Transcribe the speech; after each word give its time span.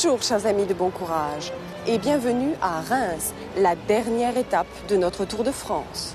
Bonjour 0.00 0.22
chers 0.22 0.46
amis 0.46 0.66
de 0.66 0.74
bon 0.74 0.90
courage 0.90 1.52
et 1.84 1.98
bienvenue 1.98 2.52
à 2.62 2.82
Reims, 2.82 3.34
la 3.56 3.74
dernière 3.74 4.36
étape 4.36 4.68
de 4.88 4.96
notre 4.96 5.24
Tour 5.24 5.42
de 5.42 5.50
France. 5.50 6.14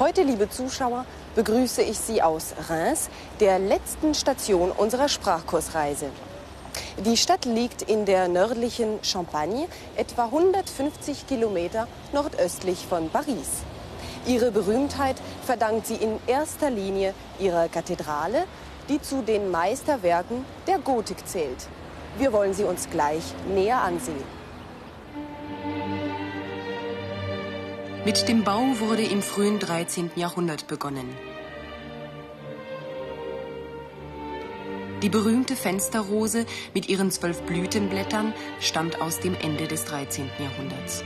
Heute, 0.00 0.24
liebe 0.24 0.48
Zuschauer, 0.50 1.04
begrüße 1.36 1.80
ich 1.80 1.96
Sie 1.96 2.20
aus 2.20 2.54
Reims, 2.68 3.08
der 3.38 3.60
letzten 3.60 4.14
Station 4.14 4.72
unserer 4.72 5.08
Sprachkursreise. 5.08 6.06
Die 7.04 7.16
Stadt 7.16 7.44
liegt 7.44 7.82
in 7.82 8.04
der 8.04 8.26
nördlichen 8.26 8.98
Champagne, 9.04 9.68
etwa 9.94 10.24
150 10.24 11.28
Kilometer 11.28 11.86
nordöstlich 12.12 12.84
von 12.84 13.10
Paris. 13.10 13.62
Ihre 14.26 14.50
Berühmtheit 14.50 15.16
verdankt 15.46 15.86
sie 15.86 15.94
in 15.94 16.18
erster 16.26 16.68
Linie 16.68 17.14
ihrer 17.38 17.68
Kathedrale, 17.68 18.46
die 18.88 19.00
zu 19.00 19.22
den 19.22 19.52
Meisterwerken 19.52 20.44
der 20.66 20.80
Gotik 20.80 21.28
zählt. 21.28 21.68
Wir 22.18 22.32
wollen 22.32 22.54
sie 22.54 22.64
uns 22.64 22.88
gleich 22.90 23.22
näher 23.46 23.80
ansehen. 23.80 24.40
Mit 28.04 28.28
dem 28.28 28.44
Bau 28.44 28.62
wurde 28.78 29.02
im 29.02 29.22
frühen 29.22 29.58
13. 29.58 30.10
Jahrhundert 30.16 30.66
begonnen. 30.66 31.08
Die 35.02 35.08
berühmte 35.08 35.56
Fensterrose 35.56 36.44
mit 36.74 36.88
ihren 36.88 37.10
zwölf 37.10 37.40
Blütenblättern 37.42 38.34
stammt 38.60 39.00
aus 39.00 39.20
dem 39.20 39.34
Ende 39.34 39.66
des 39.66 39.84
13. 39.86 40.30
Jahrhunderts. 40.38 41.04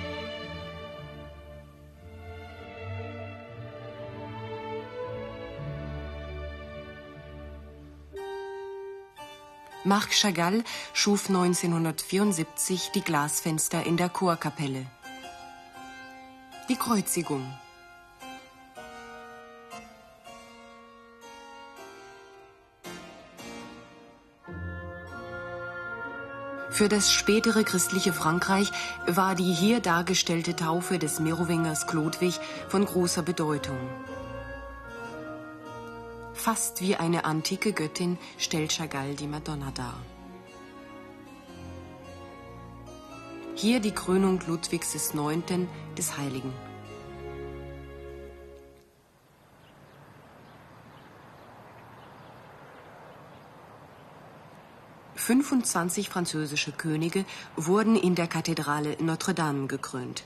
Marc 9.94 10.12
Chagall 10.12 10.64
schuf 10.92 11.28
1974 11.28 12.90
die 12.96 13.00
Glasfenster 13.00 13.86
in 13.86 13.96
der 13.96 14.08
Chorkapelle. 14.08 14.86
Die 16.68 16.74
Kreuzigung. 16.74 17.46
Für 26.70 26.88
das 26.88 27.12
spätere 27.12 27.62
christliche 27.62 28.12
Frankreich 28.12 28.72
war 29.06 29.36
die 29.36 29.52
hier 29.52 29.78
dargestellte 29.78 30.56
Taufe 30.56 30.98
des 30.98 31.20
Merowingers 31.20 31.86
Chlodwig 31.86 32.40
von 32.68 32.84
großer 32.84 33.22
Bedeutung. 33.22 33.78
Fast 36.44 36.82
wie 36.82 36.94
eine 36.94 37.24
antike 37.24 37.72
Göttin 37.72 38.18
stellt 38.36 38.70
Chagall 38.70 39.14
die 39.14 39.26
Madonna 39.26 39.70
dar. 39.70 39.96
Hier 43.54 43.80
die 43.80 43.92
Krönung 43.92 44.38
Ludwigs 44.46 44.94
IX. 44.94 45.66
des 45.96 46.18
Heiligen. 46.18 46.52
Fünfundzwanzig 55.14 56.10
französische 56.10 56.72
Könige 56.72 57.24
wurden 57.56 57.96
in 57.96 58.14
der 58.14 58.26
Kathedrale 58.26 58.98
Notre 59.00 59.32
Dame 59.32 59.66
gekrönt. 59.66 60.24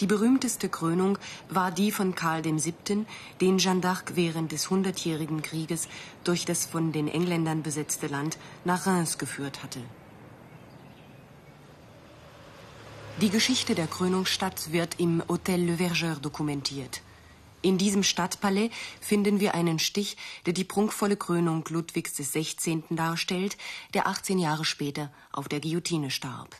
Die 0.00 0.06
berühmteste 0.06 0.70
Krönung 0.70 1.18
war 1.50 1.70
die 1.70 1.92
von 1.92 2.14
Karl 2.14 2.42
VII., 2.42 3.04
den 3.40 3.58
Jeanne 3.58 3.82
d'Arc 3.82 4.12
während 4.14 4.50
des 4.50 4.70
Hundertjährigen 4.70 5.42
Krieges 5.42 5.88
durch 6.24 6.46
das 6.46 6.64
von 6.64 6.90
den 6.90 7.06
Engländern 7.06 7.62
besetzte 7.62 8.06
Land 8.06 8.38
nach 8.64 8.86
Reims 8.86 9.18
geführt 9.18 9.62
hatte. 9.62 9.80
Die 13.20 13.28
Geschichte 13.28 13.74
der 13.74 13.86
Krönungsstadt 13.86 14.72
wird 14.72 14.98
im 14.98 15.22
Hôtel 15.24 15.66
Le 15.66 15.76
Vergeur 15.76 16.16
dokumentiert. 16.16 17.02
In 17.60 17.76
diesem 17.76 18.02
Stadtpalais 18.02 18.70
finden 19.02 19.38
wir 19.40 19.54
einen 19.54 19.78
Stich, 19.78 20.16
der 20.46 20.54
die 20.54 20.64
prunkvolle 20.64 21.18
Krönung 21.18 21.62
Ludwigs 21.68 22.14
XVI. 22.14 22.82
darstellt, 22.88 23.58
der 23.92 24.06
18 24.06 24.38
Jahre 24.38 24.64
später 24.64 25.12
auf 25.30 25.46
der 25.48 25.60
Guillotine 25.60 26.10
starb. 26.10 26.56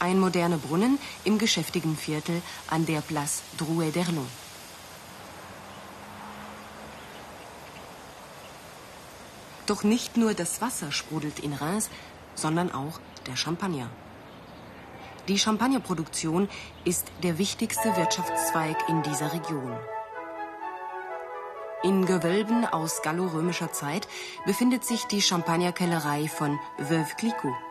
Ein 0.00 0.18
moderner 0.18 0.56
Brunnen 0.56 0.98
im 1.24 1.36
geschäftigen 1.36 1.94
Viertel 1.94 2.40
an 2.68 2.86
der 2.86 3.02
Place 3.02 3.42
Drouet 3.58 3.94
d'Erlon. 3.94 4.26
Doch 9.66 9.84
nicht 9.84 10.16
nur 10.16 10.32
das 10.32 10.62
Wasser 10.62 10.90
sprudelt 10.90 11.38
in 11.38 11.52
Reims, 11.52 11.90
sondern 12.34 12.72
auch 12.72 12.98
der 13.26 13.36
Champagner. 13.36 13.90
Die 15.28 15.38
Champagnerproduktion 15.38 16.48
ist 16.86 17.12
der 17.22 17.36
wichtigste 17.36 17.94
Wirtschaftszweig 17.94 18.76
in 18.88 19.02
dieser 19.02 19.34
Region. 19.34 19.76
In 21.82 22.06
Gewölben 22.06 22.64
aus 22.64 23.02
gallorömischer 23.02 23.70
Zeit 23.72 24.08
befindet 24.46 24.84
sich 24.84 25.04
die 25.04 25.20
Champagnerkellerei 25.20 26.26
von 26.26 26.58
Veuve 26.78 27.14
Clicquot. 27.18 27.69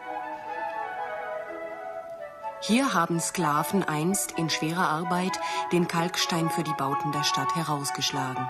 Hier 2.61 2.93
haben 2.93 3.19
Sklaven 3.19 3.83
einst 3.83 4.33
in 4.37 4.49
schwerer 4.49 4.89
Arbeit 4.89 5.39
den 5.71 5.87
Kalkstein 5.87 6.49
für 6.49 6.63
die 6.63 6.73
Bauten 6.73 7.11
der 7.13 7.23
Stadt 7.23 7.55
herausgeschlagen. 7.55 8.47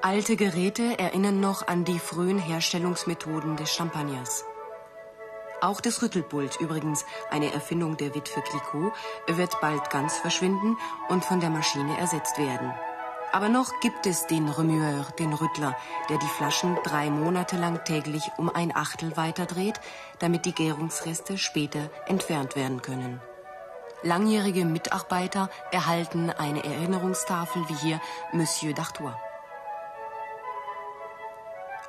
Alte 0.00 0.36
Geräte 0.36 0.98
erinnern 0.98 1.40
noch 1.40 1.68
an 1.68 1.84
die 1.84 1.98
frühen 1.98 2.38
Herstellungsmethoden 2.38 3.56
des 3.56 3.74
Champagners. 3.74 4.44
Auch 5.60 5.82
das 5.82 6.00
Rüttelpult, 6.00 6.58
übrigens 6.58 7.04
eine 7.30 7.52
Erfindung 7.52 7.98
der 7.98 8.14
Witwe 8.14 8.40
Clicquot, 8.40 8.92
wird 9.26 9.60
bald 9.60 9.90
ganz 9.90 10.16
verschwinden 10.16 10.78
und 11.10 11.22
von 11.22 11.40
der 11.40 11.50
Maschine 11.50 11.98
ersetzt 11.98 12.38
werden. 12.38 12.72
Aber 13.32 13.48
noch 13.48 13.78
gibt 13.80 14.06
es 14.06 14.26
den 14.26 14.48
Remueur, 14.48 15.06
den 15.18 15.32
Rüttler, 15.32 15.76
der 16.08 16.18
die 16.18 16.26
Flaschen 16.26 16.76
drei 16.82 17.10
Monate 17.10 17.56
lang 17.56 17.84
täglich 17.84 18.28
um 18.38 18.48
ein 18.52 18.74
Achtel 18.74 19.16
weiterdreht, 19.16 19.80
damit 20.18 20.46
die 20.46 20.54
Gärungsreste 20.54 21.38
später 21.38 21.90
entfernt 22.06 22.56
werden 22.56 22.82
können. 22.82 23.20
Langjährige 24.02 24.64
Mitarbeiter 24.64 25.48
erhalten 25.70 26.30
eine 26.30 26.64
Erinnerungstafel 26.64 27.62
wie 27.68 27.74
hier 27.74 28.00
Monsieur 28.32 28.72
d'Artois. 28.72 29.14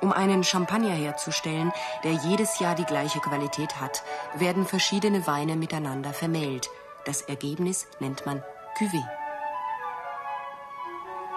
Um 0.00 0.12
einen 0.12 0.44
Champagner 0.44 0.94
herzustellen, 0.94 1.72
der 2.04 2.12
jedes 2.12 2.58
Jahr 2.58 2.74
die 2.74 2.84
gleiche 2.84 3.20
Qualität 3.20 3.80
hat, 3.80 4.02
werden 4.34 4.66
verschiedene 4.66 5.26
Weine 5.26 5.56
miteinander 5.56 6.12
vermählt. 6.12 6.68
Das 7.04 7.22
Ergebnis 7.22 7.86
nennt 8.00 8.26
man 8.26 8.42
Cuvée. 8.78 9.21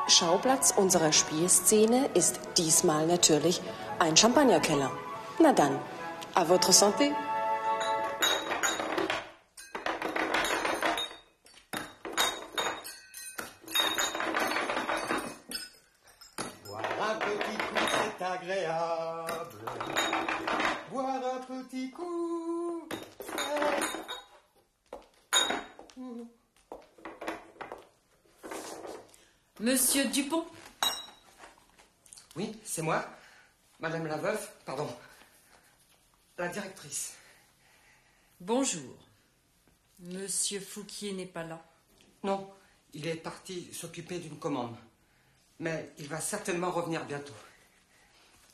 Schauplatz 0.08 0.72
unserer 0.76 1.12
Spielszene 1.12 2.10
ist 2.14 2.40
diesmal 2.58 3.08
natürlich 3.08 3.62
ein 3.98 4.16
Champagnerkeller. 4.16 4.92
Na 5.40 5.52
dann, 5.52 5.80
à 6.36 6.48
votre 6.48 6.72
santé. 6.72 7.12
Monsieur 29.62 30.04
Dupont 30.10 30.46
Oui, 32.36 32.60
c'est 32.66 32.82
moi. 32.82 33.06
Madame 33.80 34.06
la 34.06 34.18
veuve, 34.18 34.50
pardon. 34.66 34.88
La 36.38 36.50
directrice. 36.50 37.14
Bonjour. 38.42 38.98
Monsieur 40.00 40.60
Fouquier 40.60 41.14
n'est 41.14 41.26
pas 41.26 41.46
là. 41.46 41.66
Non, 42.24 42.54
il 42.94 43.08
est 43.08 43.16
parti 43.16 43.74
s'occuper 43.74 44.20
d'une 44.20 44.38
commande. 44.38 44.76
Mais 45.60 45.94
il 46.00 46.10
va 46.10 46.20
certainement 46.20 46.72
revenir 46.72 47.06
bientôt. 47.06 47.34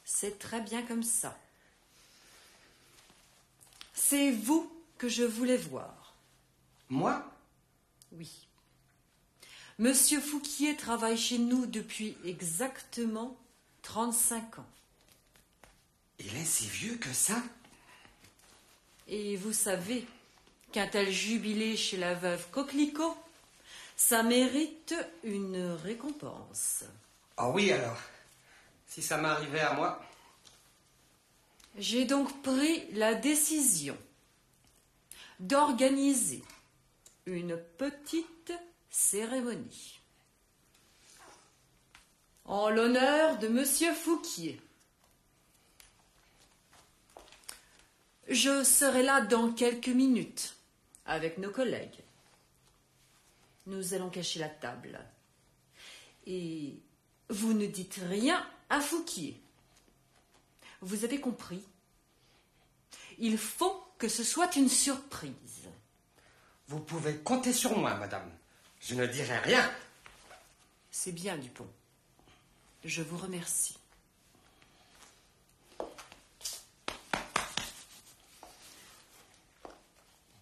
C'est 0.05 0.37
très 0.37 0.61
bien 0.61 0.83
comme 0.83 1.01
ça. 1.01 1.35
C'est 3.95 4.31
vous 4.31 4.71
que 4.99 5.09
je 5.09 5.23
voulais 5.23 5.57
voir. 5.57 6.13
Moi? 6.89 7.25
Oui. 8.11 8.47
Monsieur 9.81 10.21
Fouquier 10.21 10.75
travaille 10.75 11.17
chez 11.17 11.39
nous 11.39 11.65
depuis 11.65 12.15
exactement 12.23 13.35
35 13.81 14.59
ans. 14.59 14.69
Il 16.19 16.37
est 16.37 16.45
si 16.45 16.67
vieux 16.67 16.97
que 16.97 17.11
ça 17.11 17.41
Et 19.07 19.35
vous 19.37 19.53
savez 19.53 20.05
qu'un 20.71 20.85
tel 20.85 21.09
jubilé 21.11 21.75
chez 21.77 21.97
la 21.97 22.13
veuve 22.13 22.47
Coquelicot, 22.51 23.17
Ça 23.95 24.21
mérite 24.21 24.93
une 25.23 25.71
récompense. 25.83 26.83
Ah 27.37 27.49
oui, 27.49 27.71
alors. 27.71 27.97
Si 28.85 29.01
ça 29.01 29.17
m'arrivait 29.17 29.61
à 29.61 29.73
moi. 29.73 30.05
J'ai 31.79 32.05
donc 32.05 32.43
pris 32.43 32.83
la 32.91 33.15
décision 33.15 33.97
d'organiser 35.39 36.43
une 37.25 37.57
petite 37.79 38.53
cérémonie 38.91 39.99
en 42.45 42.69
l'honneur 42.69 43.39
de 43.39 43.47
Monsieur 43.47 43.93
Fouquier. 43.93 44.61
Je 48.27 48.63
serai 48.63 49.03
là 49.03 49.21
dans 49.21 49.51
quelques 49.53 49.87
minutes 49.87 50.55
avec 51.05 51.37
nos 51.37 51.51
collègues. 51.51 52.03
Nous 53.67 53.93
allons 53.93 54.09
cacher 54.09 54.39
la 54.39 54.49
table. 54.49 54.99
Et 56.27 56.75
vous 57.29 57.53
ne 57.53 57.65
dites 57.65 57.99
rien 58.09 58.45
à 58.69 58.81
Fouquier. 58.81 59.41
Vous 60.81 61.05
avez 61.05 61.19
compris 61.19 61.63
Il 63.17 63.37
faut 63.37 63.83
que 63.97 64.09
ce 64.09 64.23
soit 64.23 64.55
une 64.55 64.69
surprise. 64.69 65.69
Vous 66.67 66.79
pouvez 66.79 67.17
compter 67.17 67.53
sur 67.53 67.77
moi, 67.77 67.93
madame. 67.95 68.31
Je 68.81 68.95
ne 68.95 69.05
dirai 69.05 69.37
rien. 69.39 69.71
C'est 70.89 71.11
bien, 71.11 71.37
Dupont. 71.37 71.69
Je 72.83 73.01
vous 73.01 73.17
remercie. 73.17 73.77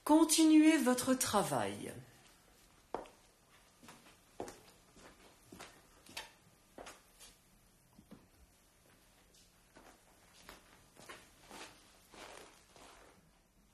Continuez 0.03 0.77
votre 0.77 1.13
travail. 1.13 1.93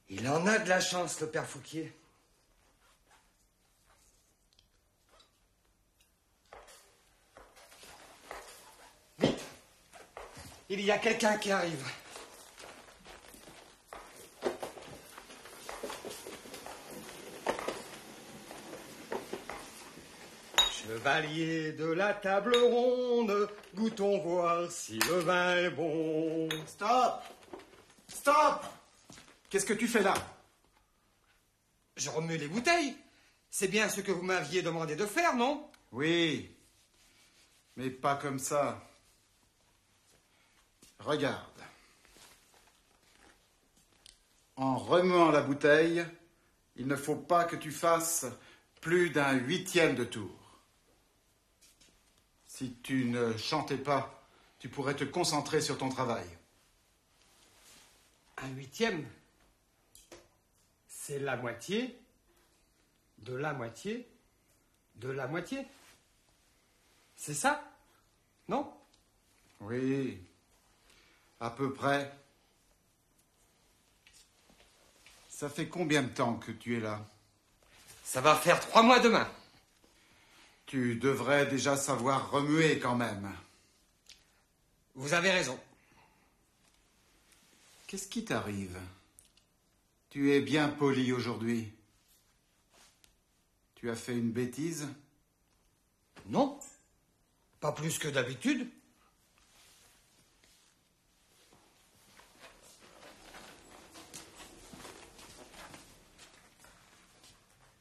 Il 0.10 0.28
en 0.28 0.46
a 0.48 0.58
de 0.60 0.68
la 0.68 0.82
chance, 0.82 1.22
le 1.22 1.30
père 1.30 1.46
Fouquier. 1.46 1.94
Y 10.86 10.92
a 10.92 10.98
quelqu'un 11.00 11.38
qui 11.38 11.52
arrive. 11.52 11.84
Chevalier 20.72 21.72
de 21.72 21.86
la 21.86 22.14
table 22.14 22.56
ronde, 22.56 23.50
goûtons 23.74 24.20
voir 24.20 24.70
si 24.72 25.00
le 25.00 25.20
vin 25.20 25.56
est 25.56 25.72
bon. 25.72 26.48
Stop 26.68 27.24
Stop 28.08 28.64
Qu'est-ce 29.50 29.66
que 29.66 29.74
tu 29.74 29.88
fais 29.88 30.04
là? 30.04 30.14
Je 31.98 32.10
remue 32.10 32.38
les 32.38 32.48
bouteilles. 32.48 32.96
C'est 33.50 33.70
bien 33.70 33.90
ce 33.90 34.02
que 34.02 34.12
vous 34.12 34.22
m'aviez 34.22 34.62
demandé 34.62 34.96
de 34.96 35.06
faire, 35.06 35.36
non? 35.36 35.68
Oui, 35.92 36.56
mais 37.76 37.90
pas 37.90 38.16
comme 38.16 38.38
ça. 38.38 38.84
Regarde. 41.06 41.62
En 44.56 44.78
remuant 44.78 45.30
la 45.30 45.42
bouteille, 45.42 46.04
il 46.76 46.88
ne 46.88 46.96
faut 46.96 47.16
pas 47.16 47.44
que 47.44 47.56
tu 47.56 47.72
fasses 47.72 48.26
plus 48.82 49.12
d'un 49.12 49.34
huitième 49.34 49.96
de 49.96 50.04
tour. 50.04 50.36
Si 52.48 52.74
tu 52.82 53.06
ne 53.06 53.38
chantais 53.38 53.78
pas, 53.78 54.28
tu 54.58 54.68
pourrais 54.68 54.96
te 54.96 55.04
concentrer 55.04 55.62
sur 55.62 55.78
ton 55.78 55.90
travail. 55.90 56.26
Un 58.38 58.50
huitième 58.50 59.08
C'est 60.88 61.20
la 61.20 61.38
moitié 61.38 62.00
de 63.20 63.36
la 63.36 63.54
moitié 63.54 64.08
de 64.96 65.10
la 65.10 65.28
moitié. 65.28 65.68
C'est 67.16 67.34
ça? 67.34 67.64
Non? 68.48 68.74
Oui, 69.60 70.20
à 71.40 71.50
peu 71.50 71.74
près. 71.74 72.12
Ça 75.30 75.50
fait 75.50 75.68
combien 75.68 76.04
de 76.04 76.10
temps 76.10 76.36
que 76.36 76.52
tu 76.52 76.78
es 76.78 76.80
là? 76.80 77.06
Ça 78.04 78.22
va 78.22 78.36
faire 78.36 78.60
trois 78.60 78.84
mois 78.84 79.00
demain. 79.00 79.30
Tu 80.66 80.96
devrais 80.96 81.46
déjà 81.46 81.78
savoir 81.78 82.32
remuer 82.32 82.80
quand 82.80 82.96
même. 82.96 83.36
Vous 84.96 85.14
avez 85.14 85.32
raison. 85.32 85.60
Qu'est-ce 87.88 88.08
qui 88.08 88.26
t'arrive? 88.26 88.80
Tu 90.10 90.32
es 90.32 90.42
bien 90.42 90.70
poli 90.70 91.12
aujourd'hui. 91.12 91.72
Tu 93.76 93.90
as 93.90 93.96
fait 93.96 94.18
une 94.18 94.32
bêtise? 94.32 94.88
Non 96.28 96.60
Pas 97.60 97.74
plus 97.74 98.00
que 98.00 98.08
d'habitude. 98.08 98.70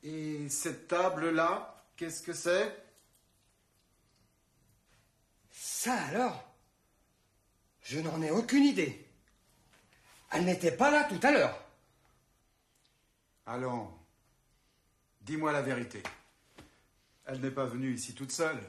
Et 0.05 0.51
cette 0.51 0.87
table-là, 0.87 1.83
qu'est-ce 1.97 2.23
que 2.23 2.35
c'est? 2.35 2.85
Ça 5.51 5.95
alors? 5.95 6.55
Je 7.83 8.01
n'en 8.01 8.21
ai 8.21 8.31
aucune 8.31 8.65
idée. 8.65 9.09
Elle 10.31 10.45
n'était 10.45 10.77
pas 10.77 10.91
là 10.91 11.05
tout 11.05 11.21
à 11.23 11.31
l'heure. 11.31 11.59
Allons, 13.47 13.91
dis-moi 15.23 15.53
la 15.53 15.63
vérité. 15.63 16.03
Elle 17.25 17.41
n'est 17.41 17.51
pas 17.51 17.67
venue 17.67 17.95
ici 17.95 18.15
toute 18.15 18.33
seule. 18.33 18.63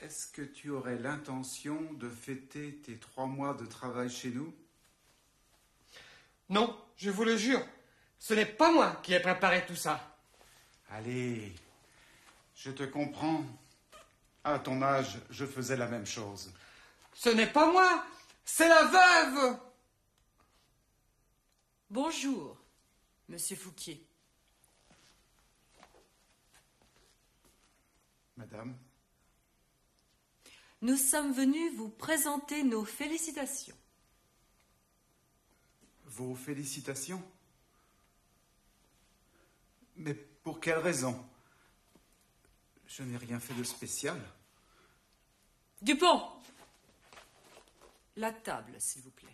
Est-ce 0.00 0.28
que 0.28 0.42
tu 0.42 0.70
aurais 0.70 0.98
l'intention 0.98 1.92
de 1.94 2.08
fêter 2.08 2.76
tes 2.76 2.98
trois 2.98 3.26
mois 3.26 3.54
de 3.54 3.66
travail 3.66 4.10
chez 4.10 4.30
nous? 4.30 4.54
Non, 6.48 6.76
je 6.96 7.10
vous 7.10 7.24
le 7.24 7.36
jure. 7.36 7.64
Ce 8.22 8.34
n'est 8.34 8.46
pas 8.46 8.70
moi 8.70 9.00
qui 9.02 9.14
ai 9.14 9.18
préparé 9.18 9.66
tout 9.66 9.74
ça. 9.74 10.16
Allez, 10.90 11.52
je 12.54 12.70
te 12.70 12.84
comprends. 12.84 13.44
À 14.44 14.60
ton 14.60 14.80
âge, 14.80 15.18
je 15.28 15.44
faisais 15.44 15.76
la 15.76 15.88
même 15.88 16.06
chose. 16.06 16.52
Ce 17.14 17.30
n'est 17.30 17.50
pas 17.50 17.72
moi, 17.72 18.06
c'est 18.44 18.68
la 18.68 18.84
veuve. 18.84 19.58
Bonjour, 21.90 22.56
Monsieur 23.28 23.56
Fouquier. 23.56 24.06
Madame, 28.36 28.76
Nous 30.80 30.96
sommes 30.96 31.32
venus 31.32 31.74
vous 31.74 31.88
présenter 31.88 32.62
nos 32.62 32.84
félicitations. 32.84 33.76
vos 36.04 36.36
félicitations? 36.36 37.20
Mais 40.04 40.14
pour 40.14 40.58
quelle 40.58 40.78
raison? 40.78 41.24
Je 42.88 43.04
n'ai 43.04 43.16
rien 43.16 43.38
fait 43.38 43.54
de 43.54 43.62
spécial. 43.62 44.20
Dupont 45.80 46.22
La 48.16 48.32
table, 48.32 48.74
s'il 48.80 49.02
vous 49.02 49.10
plaît. 49.12 49.28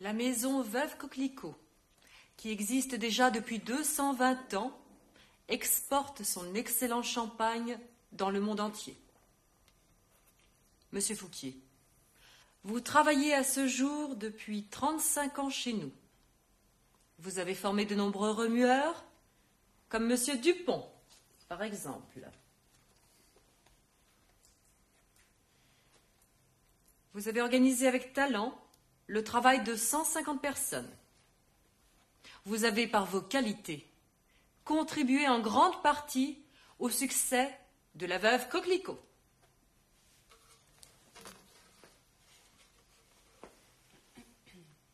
La 0.00 0.12
maison 0.12 0.62
Veuve 0.62 0.96
Coquelicot, 0.98 1.56
qui 2.36 2.50
existe 2.50 2.94
déjà 2.94 3.30
depuis 3.30 3.58
220 3.58 4.54
ans, 4.54 4.76
exporte 5.48 6.22
son 6.22 6.54
excellent 6.54 7.02
champagne 7.02 7.78
dans 8.12 8.30
le 8.30 8.40
monde 8.40 8.60
entier. 8.60 8.96
Monsieur 10.92 11.14
Fouquier, 11.14 11.56
vous 12.64 12.80
travaillez 12.80 13.34
à 13.34 13.44
ce 13.44 13.66
jour 13.66 14.16
depuis 14.16 14.64
35 14.64 15.38
ans 15.38 15.50
chez 15.50 15.72
nous. 15.72 15.92
Vous 17.18 17.38
avez 17.38 17.54
formé 17.54 17.86
de 17.86 17.94
nombreux 17.94 18.30
remueurs, 18.30 19.04
comme 19.88 20.06
Monsieur 20.06 20.36
Dupont, 20.36 20.84
par 21.48 21.62
exemple. 21.62 22.28
Vous 27.14 27.28
avez 27.28 27.40
organisé 27.40 27.86
avec 27.86 28.12
talent 28.12 28.60
le 29.06 29.24
travail 29.24 29.62
de 29.64 29.74
150 29.74 30.42
personnes. 30.42 30.90
Vous 32.46 32.62
avez 32.62 32.86
par 32.86 33.06
vos 33.06 33.20
qualités 33.20 33.84
contribué 34.64 35.28
en 35.28 35.40
grande 35.40 35.82
partie 35.82 36.38
au 36.78 36.88
succès 36.88 37.52
de 37.96 38.06
la 38.06 38.18
veuve 38.18 38.48
Coquelicot. 38.48 39.00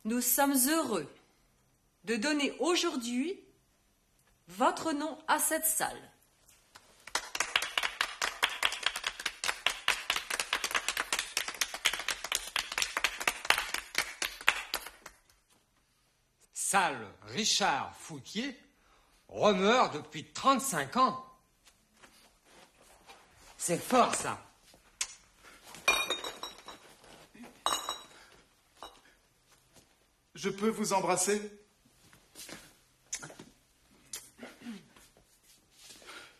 Nous 0.05 0.23
sommes 0.23 0.57
heureux 0.69 1.13
de 2.05 2.17
donner 2.17 2.57
aujourd'hui 2.59 3.39
votre 4.49 4.93
nom 4.93 5.19
à 5.29 5.39
cette 5.39 5.67
salle. 5.67 6.12
Salle 16.73 17.07
Richard 17.25 17.95
Fouquier, 17.99 18.59
remueur 19.29 19.91
depuis 19.91 20.25
35 20.25 20.97
ans. 20.97 21.23
C'est 23.59 23.77
fort, 23.77 24.15
ça. 24.15 24.43
Je 30.35 30.49
peux 30.49 30.71
vous 30.71 30.95
embrasser? 30.95 31.43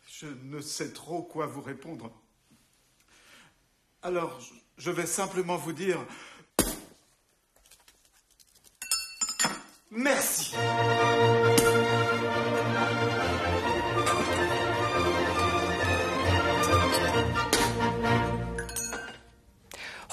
Je 0.07 0.25
ne 0.25 0.61
sais 0.61 0.93
trop 0.93 1.21
quoi 1.21 1.45
vous 1.45 1.61
répondre. 1.61 2.11
Alors, 4.01 4.39
je 4.79 4.89
vais 4.89 5.05
simplement 5.05 5.57
vous 5.57 5.73
dire... 5.73 6.03
Merci. 9.95 10.55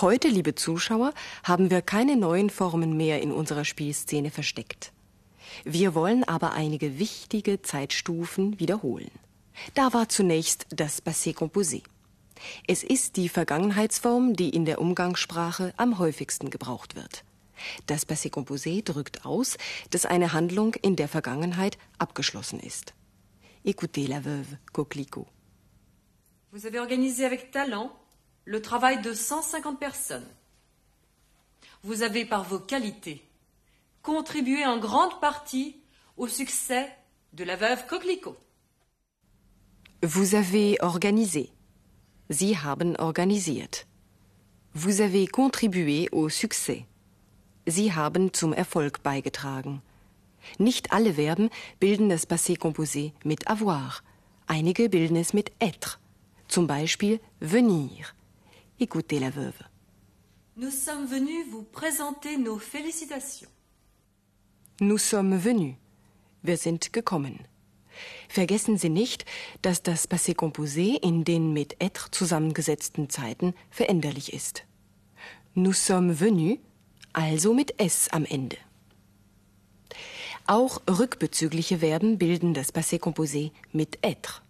Heute, 0.00 0.28
liebe 0.28 0.54
Zuschauer, 0.54 1.14
haben 1.44 1.70
wir 1.70 1.80
keine 1.80 2.16
neuen 2.16 2.50
Formen 2.50 2.96
mehr 2.98 3.22
in 3.22 3.32
unserer 3.32 3.64
Spielszene 3.64 4.30
versteckt. 4.30 4.92
Wir 5.64 5.94
wollen 5.94 6.24
aber 6.24 6.52
einige 6.52 6.98
wichtige 6.98 7.62
Zeitstufen 7.62 8.60
wiederholen. 8.60 9.10
Da 9.74 9.94
war 9.94 10.10
zunächst 10.10 10.66
das 10.68 11.02
Passé 11.02 11.34
composé. 11.34 11.82
Es 12.66 12.82
ist 12.82 13.16
die 13.16 13.30
Vergangenheitsform, 13.30 14.34
die 14.34 14.50
in 14.50 14.66
der 14.66 14.80
Umgangssprache 14.80 15.72
am 15.78 15.98
häufigsten 15.98 16.50
gebraucht 16.50 16.96
wird. 16.96 17.24
Das 17.86 18.04
Passé 18.04 18.30
composé 18.30 18.82
drückt 18.82 19.24
aus, 19.24 19.56
dass 19.90 20.06
eine 20.06 20.32
Handlung 20.32 20.74
in 20.82 20.96
der 20.96 21.08
Vergangenheit 21.08 21.78
abgeschlossen 21.98 22.60
ist. 22.60 22.94
Écoutez 23.64 24.06
la 24.06 24.20
veuve 24.20 24.58
Coquelicot. 24.72 25.26
Vous 26.52 26.66
avez 26.66 26.80
organisé 26.80 27.24
avec 27.24 27.50
talent 27.50 27.92
le 28.44 28.60
travail 28.62 29.00
de 29.02 29.12
150 29.12 29.78
personnes. 29.78 30.26
Vous 31.82 32.02
avez 32.02 32.24
par 32.24 32.44
vos 32.44 32.58
qualités 32.58 33.22
contribué 34.02 34.64
en 34.64 34.78
grande 34.78 35.20
partie 35.20 35.76
au 36.16 36.26
succès 36.26 36.88
de 37.32 37.44
la 37.44 37.56
veuve 37.56 37.86
Coquelicot. 37.86 38.36
Vous 40.02 40.34
avez 40.34 40.78
organisé. 40.80 41.52
Sie 42.30 42.56
haben 42.56 42.96
organisiert. 42.98 43.86
Vous 44.72 45.00
avez 45.00 45.26
contribué 45.26 46.08
au 46.12 46.28
succès. 46.28 46.86
Sie 47.70 47.92
haben 47.92 48.32
zum 48.32 48.52
Erfolg 48.52 49.02
beigetragen. 49.02 49.82
Nicht 50.58 50.92
alle 50.92 51.14
Verben 51.14 51.50
bilden 51.78 52.08
das 52.08 52.28
Passé 52.28 52.58
composé 52.58 53.12
mit 53.24 53.48
avoir. 53.48 54.02
Einige 54.46 54.88
bilden 54.88 55.16
es 55.16 55.32
mit 55.32 55.52
être. 55.60 55.98
Zum 56.48 56.66
Beispiel 56.66 57.20
venir. 57.40 58.14
Écoutez 58.78 59.20
la 59.20 59.30
veuve. 59.30 59.64
Nous 60.56 60.72
sommes 60.72 61.06
venus 61.06 61.46
vous 61.50 61.64
présenter 61.64 62.36
nos 62.36 62.58
félicitations. 62.58 63.48
Nous 64.80 64.98
sommes 64.98 65.38
venus. 65.38 65.76
Wir 66.42 66.56
sind 66.56 66.92
gekommen. 66.92 67.46
Vergessen 68.28 68.78
Sie 68.78 68.88
nicht, 68.88 69.24
dass 69.62 69.82
das 69.82 70.06
Passé 70.08 70.34
composé 70.34 70.96
in 71.02 71.24
den 71.24 71.52
mit 71.52 71.76
être 71.80 72.10
zusammengesetzten 72.10 73.10
Zeiten 73.10 73.54
veränderlich 73.70 74.32
ist. 74.32 74.64
Nous 75.54 75.86
sommes 75.86 76.20
venus, 76.20 76.58
also 77.12 77.54
mit 77.54 77.80
s 77.80 78.08
am 78.10 78.24
Ende. 78.24 78.56
Auch 80.46 80.80
rückbezügliche 80.88 81.78
Verben 81.78 82.18
bilden 82.18 82.54
das 82.54 82.72
Passé 82.72 82.98
composé 82.98 83.52
mit 83.72 83.98
être. 84.02 84.42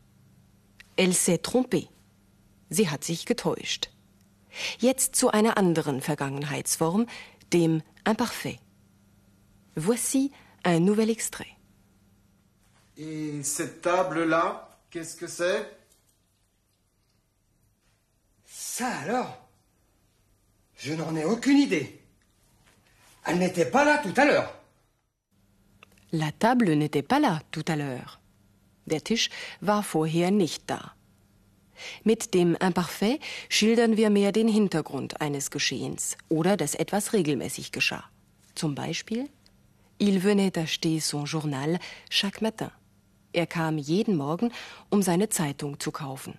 Elle 0.97 1.14
s'est 1.14 1.43
trompée. 1.43 1.88
Sie 2.71 2.88
hat 2.88 3.05
sich 3.05 3.26
getäuscht. 3.26 3.90
Jetzt 4.79 5.14
zu 5.14 5.31
einer 5.31 5.57
anderen 5.59 6.00
Vergangenheitsform, 6.00 7.07
dem 7.52 7.83
Imparfait. 8.05 8.59
Voici 9.76 10.33
un 10.64 10.81
nouvel 10.81 11.11
extrait. 11.11 11.57
Et 12.97 13.43
cette 13.43 13.83
table-là, 13.83 14.69
qu'est-ce 14.90 15.17
que 15.17 15.26
c'est 15.26 15.67
Ça 18.47 18.88
alors 19.02 19.38
Je 20.76 20.95
n'en 20.95 21.14
ai 21.14 21.25
aucune 21.25 21.59
idée. 21.59 22.00
Elle 23.25 23.39
n'était 23.39 23.71
pas 23.71 23.85
là 23.85 23.99
tout 23.99 24.15
à 24.17 24.25
l'heure. 24.25 24.55
La 26.12 26.33
table 26.33 26.73
n'était 26.73 27.03
pas 27.03 27.21
là 27.21 27.41
tout 27.50 27.65
à 27.69 27.77
l'heure. 27.77 28.21
Der 28.87 29.03
Tisch 29.05 29.31
war 29.61 29.83
vorher 29.83 30.31
nicht 30.31 30.65
da. 30.67 30.95
Mit 32.05 32.35
dem 32.35 32.57
Imparfait 32.57 33.21
schildern 33.49 33.97
wir 33.97 34.11
mehr 34.11 34.33
den 34.33 34.49
Hintergrund 34.49 35.21
eines 35.21 35.50
Geschehens 35.50 36.17
oder 36.29 36.57
dass 36.57 36.75
etwas 36.75 37.12
regelmäßig 37.12 37.73
geschah. 37.73 38.05
Zum 38.55 38.75
Beispiel, 38.75 39.29
il 39.99 40.23
venait 40.25 40.59
acheter 40.59 41.00
son 41.00 41.25
journal 41.25 41.79
chaque 42.11 42.43
matin. 42.43 42.71
Er 43.33 43.47
kam 43.47 43.79
jeden 43.79 44.17
Morgen, 44.17 44.50
um 44.91 45.03
seine 45.03 45.29
Zeitung 45.29 45.79
zu 45.79 45.93
kaufen. 45.93 46.35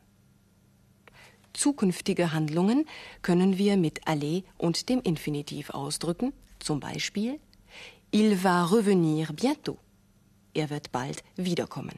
Zukünftige 1.54 2.34
Handlungen 2.34 2.86
können 3.22 3.58
wir 3.58 3.78
mit 3.78 4.08
aller 4.08 4.42
und 4.58 4.90
dem 4.90 5.02
Infinitiv 5.02 5.70
ausdrücken, 5.70 6.34
zum 6.62 6.80
Beispiel 6.80 7.40
Il 8.14 8.36
va 8.36 8.66
revenir 8.66 9.32
bientôt. 9.34 9.80
Er 10.54 10.70
wird 10.70 10.92
bald 10.92 11.24
wiederkommen. 11.38 11.98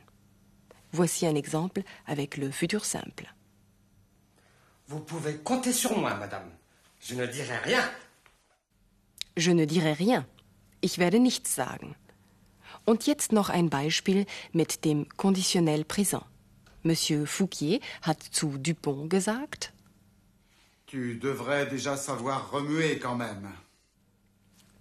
Voici 0.91 1.25
un 1.25 1.35
exemple 1.35 1.81
avec 2.05 2.37
le 2.37 2.51
futur 2.51 2.85
simple. 2.85 3.33
Vous 4.87 4.99
pouvez 4.99 5.37
compter 5.37 5.73
sur 5.73 5.97
moi, 5.97 6.13
madame. 6.13 6.51
Je 6.99 7.15
ne 7.15 7.25
dirai 7.25 7.57
rien. 7.63 7.89
Je 9.37 9.51
ne 9.51 9.65
dirai 9.65 9.93
rien. 9.93 10.25
Ich 10.81 10.99
werde 10.99 11.19
nichts 11.19 11.55
sagen. 11.55 11.95
Und 12.85 13.07
jetzt 13.07 13.31
noch 13.31 13.49
ein 13.49 13.69
Beispiel 13.69 14.25
mit 14.51 14.85
dem 14.85 15.07
Konditionnel 15.17 15.83
présent. 15.85 16.25
Monsieur 16.83 17.25
Fouquier 17.25 17.79
hat 18.01 18.21
zu 18.21 18.57
Dupont 18.57 19.07
gesagt, 19.09 19.73
Tu 20.85 21.15
devrais 21.15 21.65
déjà 21.65 21.97
savoir 21.97 22.51
remuer 22.51 22.99
quand 22.99 23.15
même. 23.15 23.49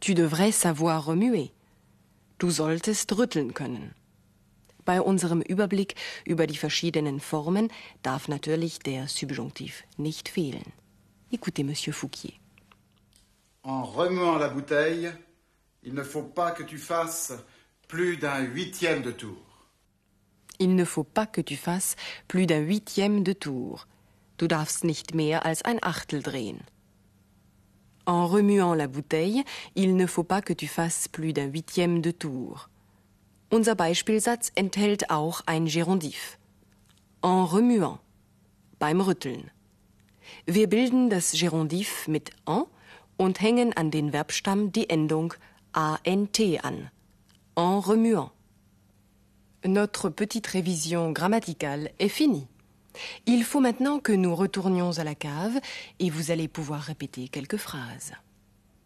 Tu 0.02 0.14
devrais 0.14 0.50
savoir 0.50 1.06
remuer. 1.06 1.52
Du 2.40 2.50
solltest 2.50 3.16
rütteln 3.16 3.54
können. 3.54 3.94
Bei 4.85 5.00
unserem 5.00 5.42
Überblick 5.42 5.94
über 6.25 6.49
die 6.49 6.56
verschiedenen 6.56 7.21
Formen 7.21 7.68
darf 8.02 8.26
natürlich 8.26 8.80
der 8.80 9.06
Subjunktiv 9.06 9.85
nicht 9.97 10.28
fehlen. 10.28 10.73
Écoutez 11.30 11.62
Monsieur 11.62 11.94
Fouquier. 11.94 12.35
En 13.62 13.85
remuant 13.85 14.38
la 14.38 14.49
bouteille, 14.49 15.12
il 15.85 15.94
ne 15.94 16.02
faut 16.02 16.25
pas 16.35 16.50
que 16.50 16.64
tu 16.64 16.78
fasses 16.78 17.32
plus 17.87 18.16
d'un 18.16 18.40
huitième 18.40 19.02
de 19.02 19.12
tour. 19.12 19.68
Il 20.59 20.75
ne 20.75 20.85
faut 20.85 21.04
pas 21.04 21.26
que 21.26 21.40
tu 21.40 21.56
fasses 21.56 21.94
plus 22.26 22.49
d'un 22.49 22.59
huitième 22.59 23.23
de 23.23 23.35
tour. 23.35 23.87
Du 24.37 24.49
darfst 24.49 24.82
nicht 24.82 25.14
mehr 25.14 25.47
als 25.47 25.62
ein 25.62 25.78
Achtel 25.80 26.25
drehen. 26.25 26.59
En 28.04 28.26
remuant 28.26 28.75
la 28.75 28.88
bouteille, 28.88 29.44
il 29.76 29.94
ne 29.97 30.06
faut 30.06 30.25
pas 30.25 30.42
que 30.42 30.52
tu 30.52 30.66
fasses 30.66 31.06
plus 31.06 31.32
d'un 31.32 31.47
huitième 31.47 32.00
de 32.00 32.11
tour. 32.11 32.68
Unser 33.52 33.75
Beispielsatz 33.75 34.50
enthält 34.56 35.09
auch 35.11 35.42
ein 35.47 35.66
Gerundiv. 35.66 36.38
En 37.21 37.44
remuant. 37.44 37.99
Beim 38.78 39.00
Rütteln. 39.00 39.50
Wir 40.47 40.68
bilden 40.68 41.11
das 41.11 41.32
Gerundiv 41.32 42.09
mit 42.09 42.30
en 42.47 42.64
und 43.18 43.40
hängen 43.40 43.73
an 43.75 43.90
den 43.90 44.11
Verbstamm 44.11 44.73
die 44.73 44.88
Endung 44.90 45.35
ant 45.73 46.40
an. 46.62 46.90
En 47.54 47.78
remuant. 47.78 48.32
Notre 49.64 50.09
petite 50.09 50.49
révision 50.49 51.12
grammaticale 51.12 51.90
est 52.00 52.09
finie. 52.09 52.49
Il 53.26 53.44
faut 53.44 53.61
maintenant 53.61 53.99
que 54.00 54.12
nous 54.12 54.34
retournions 54.34 54.99
à 54.99 55.04
la 55.04 55.14
cave 55.14 55.61
et 55.99 56.11
vous 56.11 56.30
allez 56.30 56.49
pouvoir 56.49 56.80
répéter 56.80 57.28
quelques 57.28 57.56
phrases. 57.56 58.12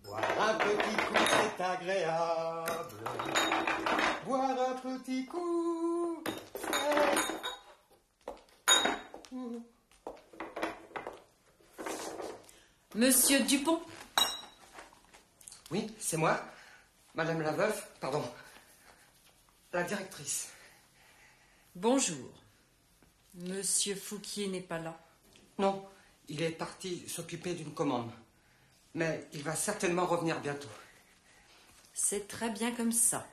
Boire 0.04 0.22
un 0.40 0.54
petit 0.54 0.96
coup, 0.96 1.24
c'est 1.56 1.64
agréable. 1.64 2.70
Boire 4.26 4.56
petit 4.82 5.26
coup. 5.26 6.22
Fraise. 6.54 7.36
Monsieur 12.94 13.40
Dupont, 13.40 13.80
Oui, 15.70 15.94
c'est 15.98 16.16
moi. 16.16 16.40
Madame 17.14 17.42
la 17.42 17.52
veuve, 17.52 17.82
pardon. 18.00 18.22
La 19.72 19.82
directrice. 19.82 20.48
bonjour. 21.74 22.45
Monsieur 23.36 23.94
Fouquier 23.94 24.48
n'est 24.48 24.62
pas 24.62 24.78
là. 24.78 24.98
Non, 25.58 25.86
il 26.28 26.42
est 26.42 26.50
parti 26.50 27.06
s'occuper 27.08 27.54
d'une 27.54 27.74
commande. 27.74 28.10
Mais 28.94 29.28
il 29.34 29.42
va 29.42 29.54
certainement 29.54 30.06
revenir 30.06 30.40
bientôt. 30.40 30.68
C'est 31.92 32.28
très 32.28 32.50
bien 32.50 32.74
comme 32.74 32.92
ça. 32.92 33.26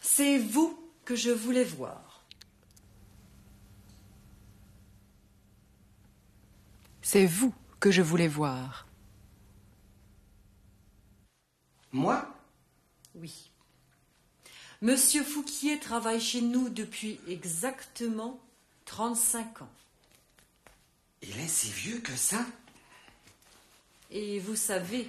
C'est 0.00 0.38
vous 0.38 0.78
que 1.04 1.14
je 1.14 1.30
voulais 1.30 1.64
voir. 1.64 2.24
C'est 7.02 7.26
vous 7.26 7.54
que 7.78 7.92
je 7.92 8.02
voulais 8.02 8.28
voir. 8.28 8.88
Moi? 11.92 12.26
Oui. 13.14 13.52
Monsieur 14.84 15.24
Fouquier 15.24 15.78
travaille 15.78 16.20
chez 16.20 16.42
nous 16.42 16.68
depuis 16.68 17.18
exactement 17.26 18.38
35 18.84 19.62
ans. 19.62 19.72
Il 21.22 21.40
est 21.40 21.48
si 21.48 21.70
vieux 21.70 22.00
que 22.00 22.14
ça 22.14 22.44
Et 24.10 24.38
vous 24.40 24.56
savez 24.56 25.08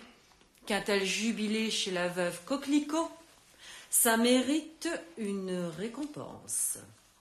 qu'un 0.66 0.80
tel 0.80 1.04
jubilé 1.04 1.70
chez 1.72 1.92
la 1.92 2.08
veuve 2.08 2.42
Coquelicot, 2.46 3.12
ça 3.90 4.16
mérite 4.16 4.88
une 5.18 5.66
récompense. 5.78 6.78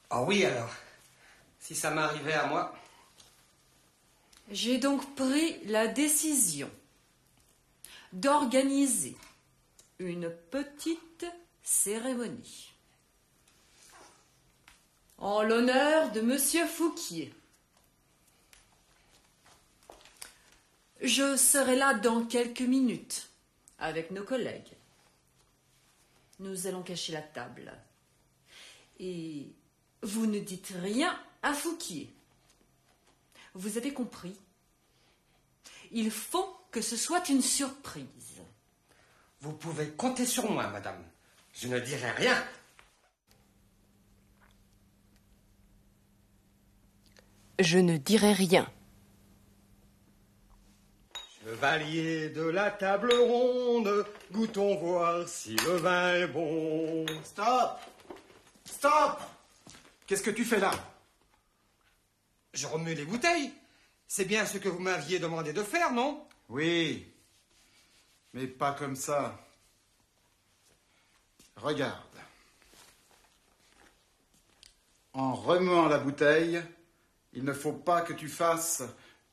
Ah 0.09 0.23
oui 0.23 0.45
alors. 0.45 0.71
Si 1.59 1.75
ça 1.75 1.91
m'arrivait 1.91 2.35
à 2.35 2.47
moi. 2.47 2.73
J'ai 4.53 4.79
donc 4.79 5.17
pris 5.17 5.57
la 5.65 5.89
décision 5.89 6.71
d'organiser 8.13 9.17
une 9.99 10.31
petite 10.53 11.27
cérémonie 11.65 12.73
en 15.19 15.43
l'honneur 15.43 16.13
de 16.13 16.21
Monsieur 16.21 16.67
Fouquier. 16.67 17.33
Je 21.01 21.37
serai 21.37 21.77
là 21.77 21.95
dans 21.95 22.25
quelques 22.27 22.61
minutes 22.61 23.31
avec 23.79 24.11
nos 24.11 24.25
collègues. 24.25 24.77
Nous 26.41 26.67
allons 26.67 26.83
cacher 26.83 27.13
la 27.13 27.23
table. 27.23 27.73
Et 29.01 29.49
vous 30.03 30.27
ne 30.27 30.41
dites 30.41 30.73
rien 30.81 31.19
à 31.43 31.55
Fouquier. 31.55 32.13
Vous 33.55 33.79
avez 33.79 33.93
compris 33.93 34.37
Il 35.93 36.11
faut 36.11 36.57
que 36.71 36.83
ce 36.83 36.97
soit 36.97 37.29
une 37.29 37.43
surprise. 37.43 38.43
Vous 39.41 39.53
pouvez 39.53 39.91
compter 39.91 40.27
sur 40.27 40.51
moi, 40.51 40.67
madame. 40.69 41.03
Je 41.55 41.69
ne 41.69 41.79
dirai 41.79 42.11
rien. 42.11 42.45
Je 47.61 47.79
ne 47.79 47.97
dirai 47.97 48.33
rien. 48.33 48.71
Chevalier 51.45 52.31
de 52.31 52.43
la 52.43 52.71
table 52.71 53.13
ronde, 53.15 54.07
goûtons 54.33 54.77
voir 54.77 55.29
si 55.29 55.55
le 55.57 55.77
vin 55.77 56.15
est 56.15 56.27
bon. 56.27 57.07
Stop 57.23 57.79
Stop 58.65 59.21
Qu'est-ce 60.07 60.23
que 60.23 60.31
tu 60.31 60.45
fais 60.45 60.59
là? 60.59 60.73
Je 62.53 62.67
remue 62.67 62.95
les 62.95 63.05
bouteilles. 63.05 63.53
C'est 64.09 64.25
bien 64.25 64.45
ce 64.47 64.59
que 64.59 64.69
vous 64.69 64.81
m'aviez 64.81 65.19
demandé 65.19 65.53
de 65.53 65.63
faire, 65.63 65.93
non? 65.93 66.27
Oui, 66.49 67.07
mais 68.33 68.47
pas 68.47 68.73
comme 68.73 68.97
ça. 68.97 69.44
Regarde. 71.57 72.03
En 75.13 75.35
remuant 75.35 75.89
la 75.89 75.99
bouteille, 75.99 76.63
il 77.33 77.45
ne 77.45 77.53
faut 77.53 77.73
pas 77.73 78.03
que 78.03 78.13
tu 78.13 78.29
fasses 78.29 78.83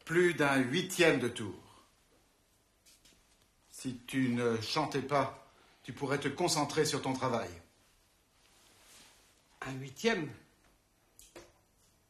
plus 0.05 0.33
d'un 0.33 0.57
huitième 0.57 1.19
de 1.19 1.27
tour. 1.27 1.55
Si 3.71 3.97
tu 4.05 4.29
ne 4.29 4.61
chantais 4.61 5.01
pas, 5.01 5.51
tu 5.83 5.93
pourrais 5.93 6.19
te 6.19 6.27
concentrer 6.27 6.85
sur 6.85 7.01
ton 7.01 7.13
travail. 7.13 7.49
Un 9.61 9.73
huitième 9.73 10.31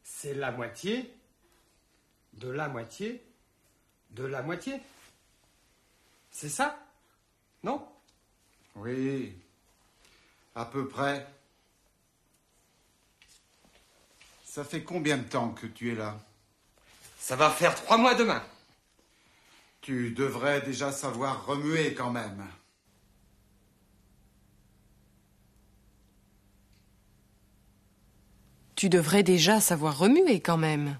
C'est 0.02 0.34
la 0.34 0.52
moitié 0.52 1.14
de 2.34 2.50
la 2.50 2.68
moitié 2.68 3.24
de 4.12 4.24
la 4.24 4.42
moitié. 4.42 4.80
C'est 6.30 6.48
ça? 6.48 6.78
Non? 7.62 7.86
Oui, 8.76 9.34
à 10.54 10.64
peu 10.64 10.88
près. 10.88 11.26
Ça 14.44 14.64
fait 14.64 14.82
combien 14.82 15.16
de 15.16 15.22
temps 15.22 15.50
que 15.50 15.66
tu 15.66 15.92
es 15.92 15.94
là? 15.94 16.20
Ça 17.18 17.36
va 17.36 17.50
faire 17.50 17.74
trois 17.74 17.96
mois 17.96 18.14
demain. 18.14 18.44
Tu 19.80 20.10
devrais 20.12 20.60
déjà 20.60 20.92
savoir 20.92 21.46
remuer 21.46 21.94
quand 21.94 22.10
même. 22.10 22.46
Tu 28.74 28.88
devrais 28.88 29.22
déjà 29.22 29.60
savoir 29.60 29.96
remuer 29.96 30.40
quand 30.40 30.58
même. 30.58 30.98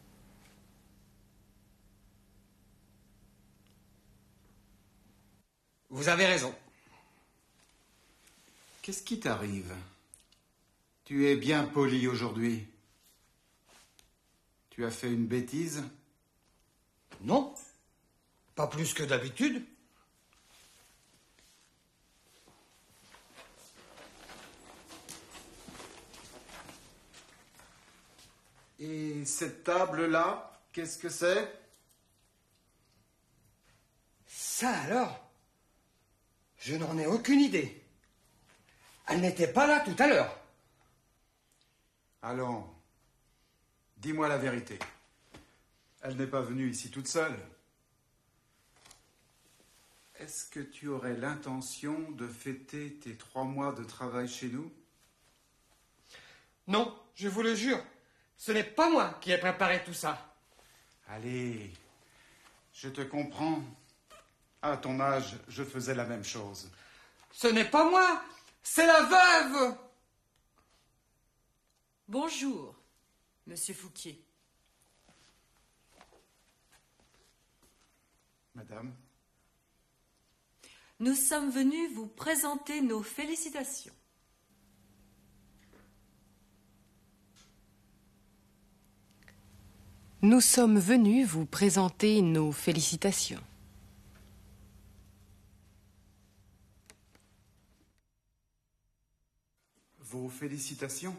Vous 5.90 6.08
avez 6.08 6.26
raison. 6.26 6.54
Qu'est-ce 8.82 9.04
qui 9.04 9.20
t'arrive? 9.20 9.72
Tu 11.04 11.28
es 11.28 11.36
bien 11.36 11.62
poli 11.62 12.08
aujourd'hui. 12.08 12.66
Tu 14.70 14.84
as 14.84 14.90
fait 14.90 15.12
une 15.12 15.26
bêtise? 15.26 15.84
Non 17.20 17.54
Pas 18.56 18.66
plus 18.66 18.92
que 18.92 19.04
d'habitude. 19.04 19.64
Et 28.80 29.24
cette 29.24 29.62
table-là, 29.62 30.60
qu'est-ce 30.72 30.98
que 30.98 31.08
c'est? 31.08 31.56
Ça 34.26 34.76
alors? 34.80 35.30
Je 36.58 36.74
n'en 36.74 36.98
ai 36.98 37.06
aucune 37.06 37.38
idée. 37.38 37.81
Elle 39.06 39.20
n'était 39.20 39.52
pas 39.52 39.66
là 39.66 39.80
tout 39.80 39.96
à 39.98 40.06
l'heure. 40.06 40.38
Allons, 42.22 42.68
dis-moi 43.96 44.28
la 44.28 44.38
vérité. 44.38 44.78
Elle 46.02 46.16
n'est 46.16 46.26
pas 46.26 46.40
venue 46.40 46.68
ici 46.68 46.90
toute 46.90 47.08
seule. 47.08 47.36
Est-ce 50.18 50.46
que 50.46 50.60
tu 50.60 50.86
aurais 50.86 51.16
l'intention 51.16 52.10
de 52.12 52.28
fêter 52.28 52.94
tes 52.94 53.16
trois 53.16 53.44
mois 53.44 53.72
de 53.72 53.82
travail 53.82 54.28
chez 54.28 54.48
nous? 54.48 54.72
Non, 56.68 56.96
je 57.16 57.28
vous 57.28 57.42
le 57.42 57.56
jure. 57.56 57.82
Ce 58.36 58.52
n'est 58.52 58.62
pas 58.62 58.88
moi 58.88 59.18
qui 59.20 59.32
ai 59.32 59.38
préparé 59.38 59.82
tout 59.84 59.94
ça. 59.94 60.32
Allez, 61.08 61.72
je 62.72 62.88
te 62.88 63.00
comprends. 63.00 63.62
À 64.62 64.76
ton 64.76 65.00
âge, 65.00 65.36
je 65.48 65.64
faisais 65.64 65.94
la 65.94 66.04
même 66.04 66.22
chose. 66.22 66.70
Ce 67.32 67.48
n'est 67.48 67.68
pas 67.68 67.90
moi, 67.90 68.22
c'est 68.62 68.86
la 68.86 69.02
veuve. 69.02 69.76
Bonjour, 72.08 72.74
Monsieur 73.46 73.74
Fouquier. 73.74 74.24
Madame, 78.54 78.94
Nous 81.00 81.14
sommes 81.14 81.50
venus 81.50 81.92
vous 81.94 82.06
présenter 82.06 82.82
nos 82.82 83.02
félicitations. 83.02 83.94
Nous 90.20 90.40
sommes 90.40 90.78
venus 90.78 91.26
vous 91.26 91.46
présenter 91.46 92.22
nos 92.22 92.52
félicitations. 92.52 93.40
Vos 100.12 100.28
félicitations 100.28 101.16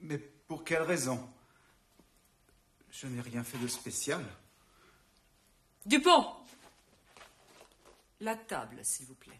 Mais 0.00 0.18
pour 0.18 0.64
quelle 0.64 0.82
raison? 0.82 1.28
Je 2.90 3.06
n'ai 3.06 3.20
rien 3.20 3.42
fait 3.42 3.58
de 3.58 3.66
spécial. 3.66 4.24
Dupont 5.84 6.36
La 8.20 8.36
table, 8.36 8.84
s'il 8.84 9.06
vous 9.06 9.14
plaît. 9.14 9.38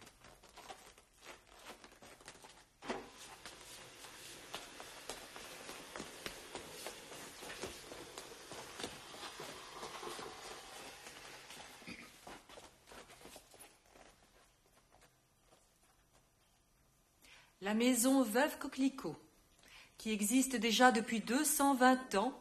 La 17.73 17.79
maison 17.79 18.21
Veuve 18.21 18.59
Coquelicot, 18.59 19.15
qui 19.97 20.11
existe 20.11 20.55
déjà 20.55 20.91
depuis 20.91 21.21
220 21.21 22.13
ans, 22.13 22.39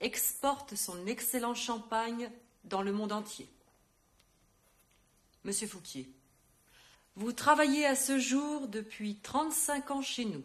exporte 0.00 0.74
son 0.74 1.06
excellent 1.06 1.54
champagne 1.54 2.30
dans 2.64 2.80
le 2.80 2.90
monde 2.90 3.12
entier. 3.12 3.46
Monsieur 5.44 5.68
Fouquier, 5.68 6.10
vous 7.14 7.32
travaillez 7.32 7.84
à 7.84 7.94
ce 7.94 8.18
jour 8.18 8.66
depuis 8.66 9.16
35 9.16 9.90
ans 9.90 10.00
chez 10.00 10.24
nous. 10.24 10.42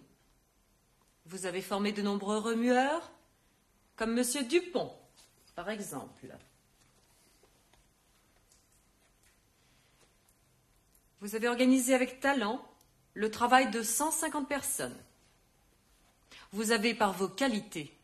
Vous 1.25 1.45
avez 1.45 1.61
formé 1.61 1.93
de 1.93 2.01
nombreux 2.01 2.39
remueurs, 2.39 3.09
comme 3.95 4.13
Monsieur 4.13 4.43
Dupont, 4.43 4.91
par 5.55 5.69
exemple. 5.69 6.27
Vous 11.21 11.35
avez 11.35 11.47
organisé 11.47 11.93
avec 11.93 12.19
talent 12.19 12.68
le 13.13 13.31
travail 13.31 13.69
de 13.71 13.83
150 13.83 14.47
personnes. 14.47 14.97
Vous 16.51 16.71
avez, 16.71 16.93
par 16.93 17.13
vos 17.13 17.27
qualités, 17.27 17.95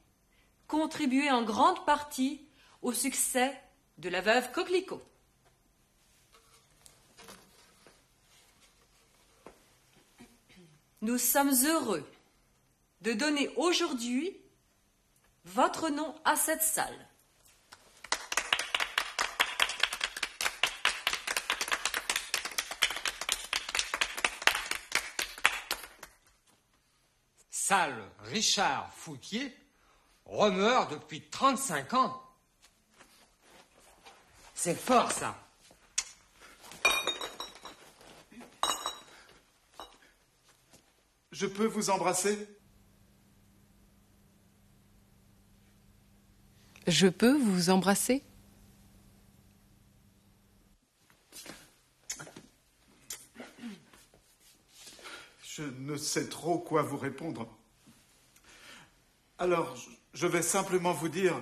contribué 0.68 1.32
en 1.32 1.44
grande 1.44 1.86
partie 1.86 2.42
au 2.82 2.94
succès 2.94 3.60
de 3.98 4.10
la 4.10 4.22
veuve 4.22 4.52
Coquelicot. 4.52 5.02
Nous 11.02 11.18
sommes 11.18 11.54
heureux 11.66 12.10
de 13.02 13.14
donner 13.14 13.50
aujourd'hui 13.58 14.36
votre 15.46 15.90
nom 15.90 16.16
à 16.26 16.36
cette 16.36 16.64
salle. 16.64 17.08
Salle 27.68 28.12
Richard 28.26 28.94
Fouquier, 28.94 29.52
remeurt 30.26 30.92
depuis 30.92 31.28
35 31.32 31.96
ans. 31.96 32.22
C'est 34.54 34.76
fort 34.76 35.12
ça. 35.12 35.36
Je 41.32 41.48
peux 41.48 41.66
vous 41.66 41.90
embrasser? 41.90 42.48
Je 46.86 47.08
peux 47.08 47.36
vous 47.36 47.72
embrasser 47.72 48.24
Je 55.42 55.64
ne 55.64 55.98
sais 56.16 56.30
trop 56.30 56.60
quoi 56.60 56.82
vous 56.82 56.98
répondre. 56.98 57.46
Alors, 59.38 59.76
je 60.14 60.28
vais 60.28 60.42
simplement 60.42 60.94
vous 60.94 61.10
dire... 61.10 61.36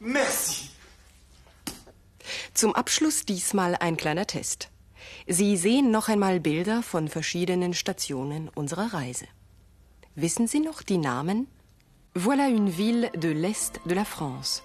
Merci. 0.00 0.70
Zum 2.54 2.74
Abschluss 2.74 3.26
diesmal 3.26 3.76
ein 3.80 3.96
kleiner 3.96 4.26
Test. 4.26 4.70
Sie 5.26 5.58
sehen 5.58 5.90
noch 5.90 6.08
einmal 6.08 6.40
Bilder 6.40 6.82
von 6.82 7.08
verschiedenen 7.08 7.74
Stationen 7.74 8.48
unserer 8.54 8.94
Reise. 8.94 9.26
Wissen 10.14 10.46
Sie 10.46 10.60
noch 10.60 10.82
die 10.82 10.98
Namen? 10.98 11.48
Voilà 12.14 12.48
une 12.48 12.70
ville 12.70 13.10
de 13.14 13.28
l'Est 13.28 13.80
de 13.84 13.94
la 13.94 14.06
France. 14.06 14.62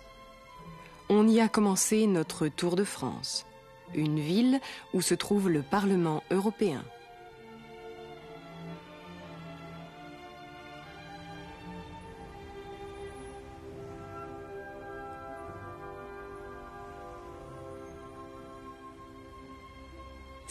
On 1.09 1.27
y 1.27 1.41
a 1.41 1.49
commencé 1.49 2.07
notre 2.07 2.47
Tour 2.47 2.75
de 2.77 2.85
France, 2.85 3.45
une 3.93 4.19
ville 4.19 4.59
où 4.93 5.01
se 5.01 5.13
trouve 5.13 5.49
le 5.49 5.61
Parlement 5.61 6.23
européen. 6.31 6.83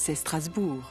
c'est 0.03 0.17
Strasbourg. 0.17 0.83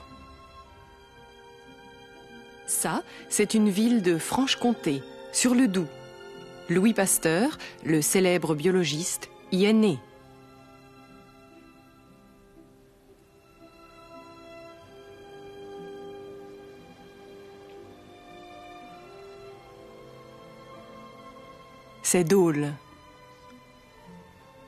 Ça, 2.65 3.03
c'est 3.27 3.53
une 3.53 3.69
ville 3.69 4.01
de 4.01 4.17
Franche-Comté, 4.17 5.03
sur 5.33 5.53
le 5.53 5.67
Doubs. 5.67 5.85
Louis 6.69 6.93
Pasteur, 6.93 7.57
le 7.83 8.01
célèbre 8.01 8.55
biologiste, 8.55 9.29
y 9.51 9.65
est 9.65 9.73
né. 9.73 9.99
C'est 22.11 22.25
Dole. 22.25 22.73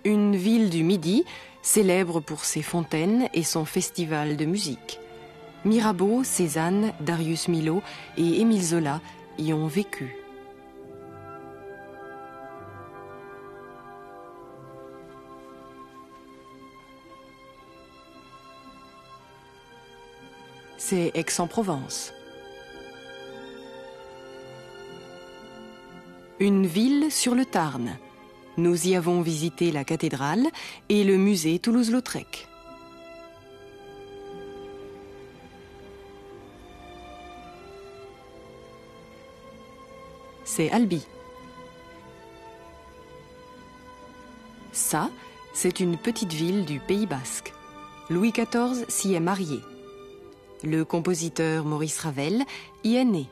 Une 0.06 0.34
ville 0.34 0.70
du 0.70 0.82
Midi 0.82 1.26
célèbre 1.62 2.22
pour 2.22 2.46
ses 2.46 2.62
fontaines 2.62 3.28
et 3.34 3.44
son 3.44 3.66
festival 3.66 4.38
de 4.38 4.46
musique. 4.46 5.02
Mirabeau, 5.66 6.24
Cézanne, 6.24 6.94
Darius 7.02 7.50
Milhaud 7.50 7.82
et 8.16 8.40
Émile 8.40 8.64
Zola 8.64 9.02
y 9.38 9.52
ont 9.52 9.68
vécu. 9.68 10.16
C'est 20.78 21.12
Aix-en-Provence. 21.14 22.14
Une 26.44 26.68
ville 26.68 27.10
sur 27.10 27.36
le 27.36 27.46
Tarn. 27.46 27.98
Nous 28.58 28.90
y 28.90 28.98
avons 28.98 29.22
visité 29.22 29.72
la 29.72 29.86
cathédrale 29.86 30.46
et 30.90 31.06
le 31.06 31.16
musée 31.16 31.58
Toulouse-Lautrec. 31.58 32.50
C'est 40.44 40.70
Albi. 40.70 41.08
Ça, 44.74 45.10
c'est 45.54 45.80
une 45.80 45.96
petite 45.98 46.34
ville 46.34 46.66
du 46.66 46.82
Pays 46.82 47.06
basque. 47.06 47.54
Louis 48.10 48.34
XIV 48.34 48.84
s'y 48.90 49.14
est 49.14 49.22
marié. 49.22 49.62
Le 50.62 50.84
compositeur 50.84 51.64
Maurice 51.64 52.00
Ravel 52.00 52.44
y 52.84 52.96
est 52.96 53.06
né. 53.06 53.30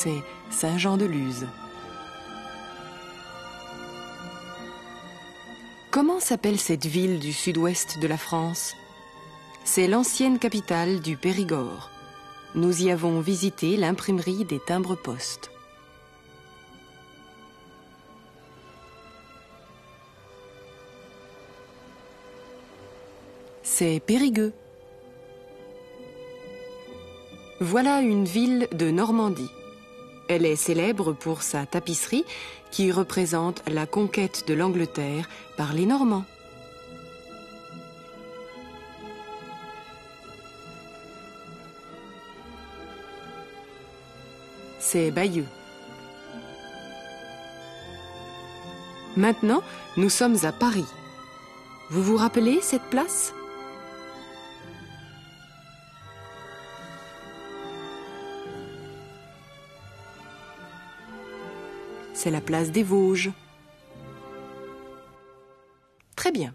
C'est 0.00 0.22
Saint-Jean-de-Luz. 0.50 1.48
Comment 5.90 6.20
s'appelle 6.20 6.60
cette 6.60 6.86
ville 6.86 7.18
du 7.18 7.32
sud-ouest 7.32 7.98
de 7.98 8.06
la 8.06 8.16
France? 8.16 8.76
C'est 9.64 9.88
l'ancienne 9.88 10.38
capitale 10.38 11.00
du 11.00 11.16
Périgord. 11.16 11.90
Nous 12.54 12.84
y 12.84 12.92
avons 12.92 13.18
visité 13.18 13.76
l'imprimerie 13.76 14.44
des 14.44 14.60
timbres-poste. 14.60 15.50
C'est 23.64 23.98
Périgueux. 23.98 24.52
Voilà 27.60 28.00
une 28.00 28.26
ville 28.26 28.68
de 28.70 28.92
Normandie. 28.92 29.50
Elle 30.28 30.44
est 30.44 30.56
célèbre 30.56 31.14
pour 31.14 31.42
sa 31.42 31.64
tapisserie 31.64 32.24
qui 32.70 32.92
représente 32.92 33.62
la 33.66 33.86
conquête 33.86 34.44
de 34.46 34.52
l'Angleterre 34.52 35.28
par 35.56 35.72
les 35.72 35.86
Normands. 35.86 36.24
C'est 44.78 45.10
Bayeux. 45.10 45.46
Maintenant, 49.16 49.62
nous 49.96 50.10
sommes 50.10 50.36
à 50.44 50.52
Paris. 50.52 50.86
Vous 51.90 52.02
vous 52.02 52.16
rappelez 52.16 52.60
cette 52.62 52.84
place? 52.84 53.32
C'est 62.28 62.32
la 62.32 62.42
place 62.42 62.72
des 62.72 62.82
Vosges. 62.82 63.30
Très 66.14 66.30
bien. 66.30 66.52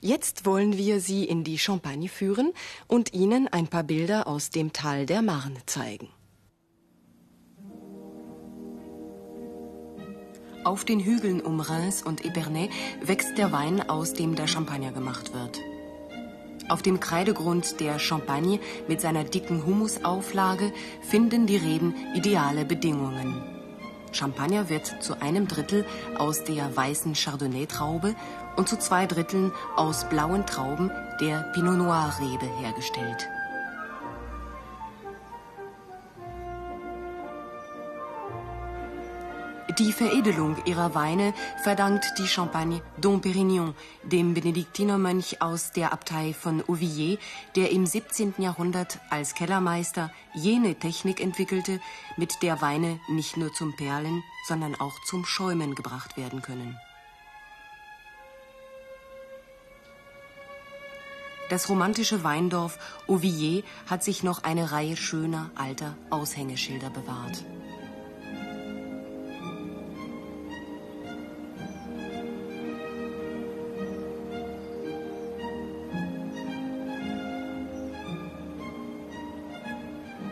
Jetzt 0.00 0.44
wollen 0.46 0.76
wir 0.76 1.00
Sie 1.00 1.22
in 1.22 1.44
die 1.44 1.58
Champagne 1.58 2.08
führen 2.08 2.52
und 2.88 3.12
Ihnen 3.12 3.46
ein 3.46 3.68
paar 3.68 3.84
Bilder 3.84 4.26
aus 4.26 4.50
dem 4.50 4.72
Tal 4.72 5.06
der 5.06 5.22
Marne 5.22 5.60
zeigen. 5.66 6.08
Auf 10.64 10.84
den 10.84 10.98
Hügeln 10.98 11.40
um 11.40 11.60
Reims 11.60 12.02
und 12.02 12.24
Epernay 12.24 12.68
wächst 13.00 13.38
der 13.38 13.52
Wein, 13.52 13.88
aus 13.88 14.12
dem 14.12 14.34
der 14.34 14.48
Champagner 14.48 14.90
gemacht 14.90 15.32
wird. 15.32 15.60
Auf 16.68 16.82
dem 16.82 16.98
Kreidegrund 16.98 17.78
der 17.78 18.00
Champagne 18.00 18.58
mit 18.88 19.00
seiner 19.00 19.22
dicken 19.22 19.64
Humusauflage 19.64 20.72
finden 21.02 21.46
die 21.46 21.58
Reben 21.58 21.94
ideale 22.16 22.64
Bedingungen. 22.64 23.55
Champagner 24.12 24.68
wird 24.68 25.02
zu 25.02 25.20
einem 25.20 25.48
Drittel 25.48 25.84
aus 26.18 26.44
der 26.44 26.76
weißen 26.76 27.14
Chardonnay-Traube 27.14 28.14
und 28.56 28.68
zu 28.68 28.78
zwei 28.78 29.06
Dritteln 29.06 29.52
aus 29.76 30.08
blauen 30.08 30.46
Trauben 30.46 30.90
der 31.20 31.42
Pinot 31.54 31.76
Noir-Rebe 31.76 32.46
hergestellt. 32.60 33.28
Die 39.78 39.92
Veredelung 39.92 40.56
ihrer 40.64 40.94
Weine 40.94 41.34
verdankt 41.62 42.14
die 42.16 42.26
Champagne 42.26 42.80
Dom 42.98 43.20
Pérignon, 43.20 43.74
dem 44.04 44.32
Benediktinermönch 44.32 45.42
aus 45.42 45.70
der 45.70 45.92
Abtei 45.92 46.32
von 46.32 46.62
Auvilliers, 46.66 47.18
der 47.56 47.70
im 47.72 47.84
17. 47.84 48.36
Jahrhundert 48.38 49.00
als 49.10 49.34
Kellermeister 49.34 50.10
jene 50.32 50.76
Technik 50.76 51.20
entwickelte, 51.20 51.78
mit 52.16 52.42
der 52.42 52.62
Weine 52.62 52.98
nicht 53.08 53.36
nur 53.36 53.52
zum 53.52 53.76
Perlen, 53.76 54.22
sondern 54.48 54.76
auch 54.76 54.94
zum 55.04 55.26
Schäumen 55.26 55.74
gebracht 55.74 56.16
werden 56.16 56.40
können. 56.40 56.78
Das 61.50 61.68
romantische 61.68 62.24
Weindorf 62.24 62.78
Auvilliers 63.08 63.62
hat 63.86 64.02
sich 64.02 64.22
noch 64.22 64.42
eine 64.42 64.72
Reihe 64.72 64.96
schöner 64.96 65.50
alter 65.54 65.94
Aushängeschilder 66.08 66.88
bewahrt. 66.88 67.44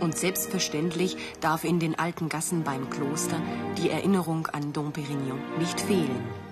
Und 0.05 0.19
selbstverständlich 0.19 1.17
darf 1.41 1.65
in 1.65 1.81
den 1.81 1.99
alten 1.99 2.29
Gassen 2.29 2.63
beim 2.63 2.91
Kloster 2.91 3.41
die 3.79 3.89
Erinnerung 3.89 4.47
an 4.49 4.75
Dom 4.75 4.93
Pérignon 4.93 5.39
nicht 5.59 5.81
fehlen. 5.81 6.44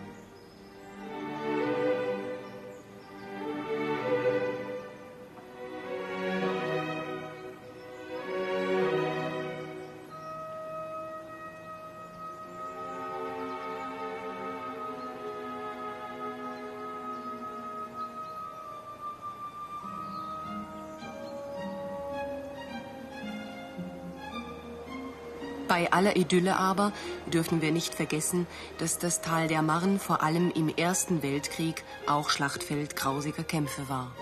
Bei 25.72 25.90
aller 25.90 26.16
Idylle 26.16 26.58
aber 26.58 26.92
dürfen 27.32 27.62
wir 27.62 27.72
nicht 27.72 27.94
vergessen, 27.94 28.46
dass 28.76 28.98
das 28.98 29.22
Tal 29.22 29.48
der 29.48 29.62
Marne 29.62 29.98
vor 29.98 30.22
allem 30.22 30.50
im 30.50 30.68
Ersten 30.68 31.22
Weltkrieg 31.22 31.82
auch 32.06 32.28
Schlachtfeld 32.28 32.94
grausiger 32.94 33.42
Kämpfe 33.42 33.88
war. 33.88 34.12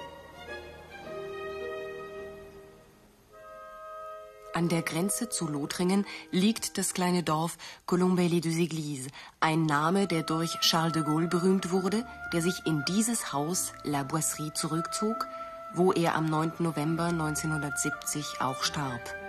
An 4.55 4.69
der 4.69 4.83
Grenze 4.83 5.29
zu 5.29 5.49
Lothringen 5.49 6.07
liegt 6.31 6.79
das 6.79 6.95
kleine 6.95 7.25
Dorf 7.25 7.57
Colombelles 7.85 8.43
des 8.43 8.55
Églises, 8.55 9.09
ein 9.41 9.67
Name, 9.67 10.07
der 10.07 10.23
durch 10.23 10.61
Charles 10.61 10.93
de 10.93 11.03
Gaulle 11.03 11.27
berühmt 11.27 11.73
wurde, 11.73 12.07
der 12.33 12.43
sich 12.43 12.65
in 12.65 12.85
dieses 12.87 13.33
Haus 13.33 13.73
La 13.83 14.05
Boisserie 14.05 14.53
zurückzog, 14.53 15.27
wo 15.75 15.91
er 15.91 16.15
am 16.15 16.27
9. 16.27 16.53
November 16.61 17.07
1970 17.07 18.41
auch 18.41 18.63
starb. 18.63 19.20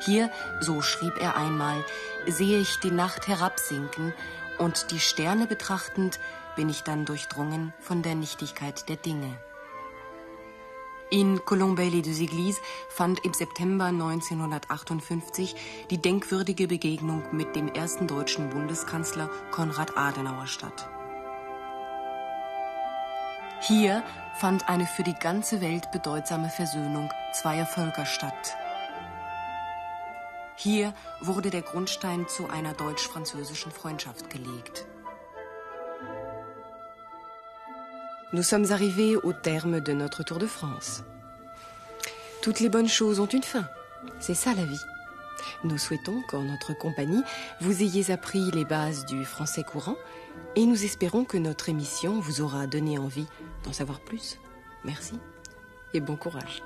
Hier, 0.00 0.30
so 0.60 0.80
schrieb 0.80 1.20
er 1.20 1.36
einmal, 1.36 1.84
sehe 2.26 2.58
ich 2.58 2.78
die 2.80 2.90
Nacht 2.90 3.26
herabsinken 3.26 4.14
und 4.58 4.90
die 4.90 5.00
Sterne 5.00 5.46
betrachtend 5.46 6.20
bin 6.56 6.68
ich 6.68 6.82
dann 6.82 7.04
durchdrungen 7.04 7.72
von 7.80 8.02
der 8.02 8.14
Nichtigkeit 8.14 8.88
der 8.88 8.96
Dinge. 8.96 9.38
In 11.10 11.42
Colombey 11.46 12.02
des 12.02 12.18
Églises 12.18 12.60
fand 12.90 13.24
im 13.24 13.32
September 13.32 13.86
1958 13.86 15.56
die 15.90 15.96
denkwürdige 15.96 16.68
Begegnung 16.68 17.22
mit 17.32 17.56
dem 17.56 17.68
ersten 17.68 18.06
deutschen 18.06 18.50
Bundeskanzler 18.50 19.30
Konrad 19.50 19.96
Adenauer 19.96 20.46
statt. 20.46 20.90
Hier 23.62 24.04
fand 24.34 24.68
eine 24.68 24.86
für 24.86 25.02
die 25.02 25.14
ganze 25.14 25.62
Welt 25.62 25.90
bedeutsame 25.92 26.50
Versöhnung 26.50 27.08
zweier 27.32 27.66
Völker 27.66 28.04
statt. 28.04 28.56
Hier 30.60 30.92
wurde 31.20 31.50
der 31.50 31.62
Grundstein 31.62 32.26
zu 32.26 32.48
einer 32.48 32.74
deutsch-französischen 32.74 33.70
Freundschaft 33.70 34.28
gelegt. 34.28 34.86
Nous 38.32 38.42
sommes 38.42 38.72
arrivés 38.72 39.16
au 39.16 39.32
terme 39.32 39.80
de 39.80 39.92
notre 39.92 40.24
Tour 40.24 40.38
de 40.38 40.48
France. 40.48 41.04
Toutes 42.42 42.58
les 42.58 42.68
bonnes 42.68 42.88
choses 42.88 43.20
ont 43.20 43.26
une 43.26 43.44
fin. 43.44 43.68
C'est 44.18 44.34
ça 44.34 44.52
la 44.52 44.64
vie. 44.64 44.80
Nous 45.62 45.78
souhaitons 45.78 46.22
qu'en 46.28 46.42
notre 46.42 46.76
compagnie, 46.76 47.22
vous 47.60 47.82
ayez 47.82 48.10
appris 48.10 48.50
les 48.50 48.64
bases 48.64 49.06
du 49.06 49.24
français 49.24 49.62
courant 49.62 49.96
et 50.56 50.66
nous 50.66 50.84
espérons 50.84 51.24
que 51.24 51.38
notre 51.38 51.68
émission 51.68 52.18
vous 52.18 52.40
aura 52.40 52.66
donné 52.66 52.98
envie 52.98 53.26
d'en 53.62 53.72
savoir 53.72 54.00
plus. 54.00 54.40
Merci 54.84 55.14
et 55.94 56.00
bon 56.00 56.16
courage. 56.16 56.62